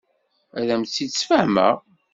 [0.57, 1.75] Ad am-tt-id-sfehmeɣ.